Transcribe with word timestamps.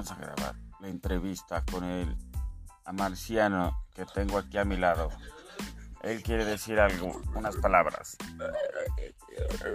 vamos 0.00 0.12
a 0.12 0.14
grabar 0.14 0.54
la 0.80 0.88
entrevista 0.88 1.62
con 1.70 1.84
el 1.84 2.16
marciano 2.94 3.84
que 3.94 4.06
tengo 4.06 4.38
aquí 4.38 4.56
a 4.56 4.64
mi 4.64 4.78
lado. 4.78 5.10
Él 6.02 6.22
quiere 6.22 6.46
decir 6.46 6.80
algo, 6.80 7.20
unas 7.34 7.56
palabras. 7.56 8.16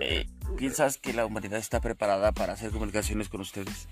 Eh, 0.02 0.25
¿Piensas 0.57 0.98
que 0.98 1.14
la 1.14 1.27
humanidad 1.27 1.59
está 1.59 1.80
preparada 1.80 2.32
para 2.32 2.54
hacer 2.54 2.71
comunicaciones 2.71 3.30
con 3.30 3.41
ustedes? 3.41 3.88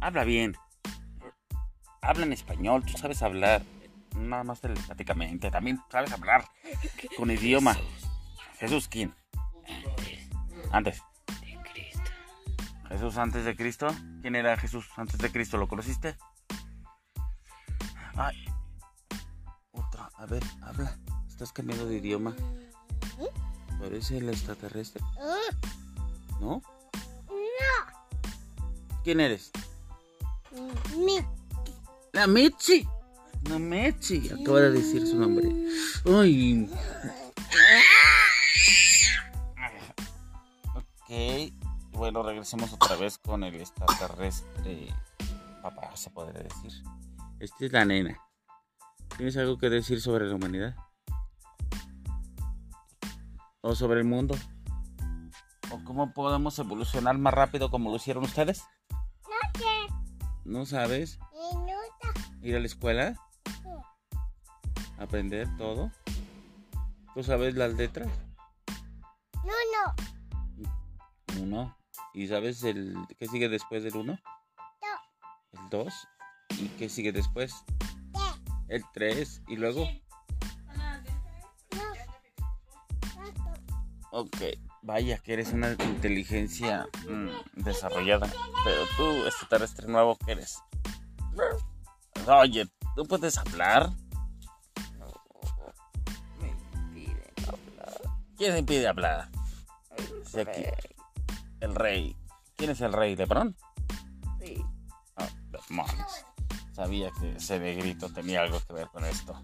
Habla 0.00 0.24
bien. 0.24 0.56
Habla 2.00 2.26
en 2.26 2.32
español, 2.32 2.84
tú 2.84 2.98
sabes 2.98 3.22
hablar. 3.22 3.62
Nada 4.16 4.42
más 4.42 4.60
telepáticamente. 4.60 5.52
También 5.52 5.80
sabes 5.92 6.10
hablar 6.10 6.44
con 7.16 7.30
idioma. 7.30 7.76
Jesús, 8.58 8.88
¿quién? 8.88 9.14
Antes. 10.72 11.00
Jesús 12.92 13.16
antes 13.16 13.44
de 13.46 13.56
Cristo. 13.56 13.88
¿Quién 14.20 14.36
era 14.36 14.56
Jesús 14.58 14.86
antes 14.96 15.18
de 15.18 15.32
Cristo? 15.32 15.56
¿Lo 15.56 15.66
conociste? 15.66 16.16
Ay. 18.14 18.44
Otra. 19.72 20.10
A 20.16 20.26
ver, 20.26 20.42
habla. 20.60 20.98
Estás 21.26 21.52
cambiando 21.52 21.86
de 21.86 21.96
idioma. 21.96 22.36
Parece 23.80 24.18
el 24.18 24.28
extraterrestre. 24.28 25.02
¿No? 26.40 26.62
¿Quién 29.02 29.20
eres? 29.20 29.50
Mi. 30.98 31.18
La 32.12 32.26
Mechi. 32.26 32.86
La. 33.48 33.58
Acaba 34.40 34.60
de 34.60 34.70
decir 34.70 35.06
su 35.06 35.18
nombre. 35.18 35.50
Ay. 36.04 36.70
Ok. 40.74 41.61
Bueno, 41.92 42.22
regresemos 42.22 42.72
otra 42.72 42.96
vez 42.96 43.18
con 43.18 43.44
el 43.44 43.54
extraterrestre. 43.54 44.94
Papá, 45.62 45.94
se 45.94 46.10
podría 46.10 46.42
decir. 46.42 46.72
Esta 47.38 47.64
es 47.64 47.72
la 47.72 47.84
nena. 47.84 48.20
¿Tienes 49.16 49.36
algo 49.36 49.58
que 49.58 49.70
decir 49.70 50.00
sobre 50.00 50.26
la 50.26 50.34
humanidad? 50.34 50.74
¿O 53.60 53.74
sobre 53.74 54.00
el 54.00 54.06
mundo? 54.06 54.34
¿O 55.70 55.84
cómo 55.84 56.12
podemos 56.12 56.58
evolucionar 56.58 57.16
más 57.18 57.34
rápido 57.34 57.70
como 57.70 57.90
lo 57.90 57.96
hicieron 57.96 58.24
ustedes? 58.24 58.64
No 58.90 59.58
sé. 59.58 59.94
¿No 60.44 60.66
sabes? 60.66 61.18
¿Ir 62.42 62.56
a 62.56 62.60
la 62.60 62.66
escuela? 62.66 63.14
¿Aprender 64.98 65.48
todo? 65.56 65.92
¿Tú 67.14 67.22
sabes 67.22 67.54
las 67.54 67.74
letras? 67.74 68.08
No, 69.44 69.52
no. 69.72 71.42
Uno. 71.42 71.81
¿Y 72.14 72.28
sabes 72.28 72.62
el 72.64 72.94
qué 73.18 73.26
sigue 73.26 73.48
después 73.48 73.82
del 73.82 73.96
uno? 73.96 74.18
El 75.52 75.70
dos. 75.70 76.08
¿Y 76.58 76.68
qué 76.68 76.88
sigue 76.88 77.12
después? 77.12 77.64
El 78.68 78.84
tres. 78.92 79.42
¿Y 79.48 79.56
luego? 79.56 79.88
Ok. 84.10 84.36
Vaya 84.82 85.18
que 85.18 85.34
eres 85.34 85.52
una 85.52 85.72
inteligencia 85.72 86.88
mm, 87.08 87.62
desarrollada. 87.62 88.28
Pero 88.64 88.82
tú, 88.96 89.26
extraterrestre 89.26 89.86
nuevo, 89.88 90.18
¿qué 90.26 90.32
eres? 90.32 90.58
Oye, 92.26 92.68
¿tú 92.94 93.04
puedes 93.04 93.38
hablar? 93.38 93.90
¿Quién 98.36 98.58
impide 98.58 98.88
hablar? 98.88 99.28
Sí, 100.24 100.40
aquí. 100.40 100.64
El 101.62 101.76
rey. 101.76 102.16
¿Quién 102.56 102.70
es 102.70 102.80
el 102.80 102.92
rey? 102.92 103.14
¿Lebron? 103.14 103.56
Sí. 104.40 104.64
Demonios. 105.68 106.26
Sabía 106.72 107.12
que 107.20 107.36
ese 107.36 107.60
negrito 107.60 108.12
tenía 108.12 108.42
algo 108.42 108.58
que 108.66 108.72
ver 108.72 108.88
con 108.88 109.04
esto. 109.04 109.40